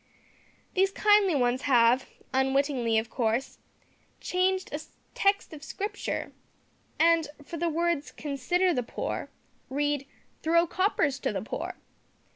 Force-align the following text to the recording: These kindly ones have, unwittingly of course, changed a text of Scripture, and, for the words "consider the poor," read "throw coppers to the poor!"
These 0.73 0.89
kindly 0.93 1.35
ones 1.35 1.61
have, 1.69 2.07
unwittingly 2.33 2.97
of 2.97 3.11
course, 3.11 3.59
changed 4.19 4.73
a 4.73 4.79
text 5.13 5.53
of 5.53 5.63
Scripture, 5.63 6.31
and, 6.97 7.27
for 7.45 7.57
the 7.57 7.69
words 7.69 8.11
"consider 8.11 8.73
the 8.73 8.81
poor," 8.81 9.29
read 9.69 10.07
"throw 10.41 10.65
coppers 10.65 11.19
to 11.19 11.31
the 11.31 11.43
poor!" 11.43 11.75